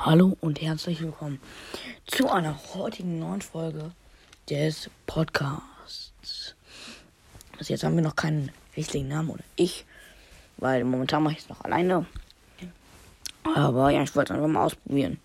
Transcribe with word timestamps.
Hallo 0.00 0.36
und 0.40 0.62
herzlich 0.62 1.02
willkommen 1.02 1.40
zu 2.06 2.30
einer 2.30 2.56
heutigen 2.72 3.18
neuen 3.18 3.42
Folge 3.42 3.90
des 4.48 4.88
Podcasts. 5.08 6.54
Also 7.58 7.72
jetzt 7.72 7.82
haben 7.82 7.96
wir 7.96 8.04
noch 8.04 8.14
keinen 8.14 8.52
richtigen 8.76 9.08
Namen 9.08 9.30
oder 9.30 9.42
ich, 9.56 9.84
weil 10.58 10.84
momentan 10.84 11.24
mache 11.24 11.34
ich 11.34 11.40
es 11.40 11.48
noch 11.48 11.64
alleine. 11.64 12.06
Aber 13.42 13.90
ja, 13.90 14.00
ich 14.04 14.14
wollte 14.14 14.32
es 14.32 14.36
einfach 14.36 14.48
mal 14.48 14.66
ausprobieren. 14.66 15.18